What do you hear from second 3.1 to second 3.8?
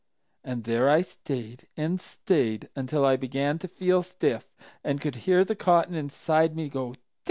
began to